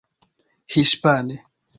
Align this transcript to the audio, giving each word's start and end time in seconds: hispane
hispane 0.73 1.35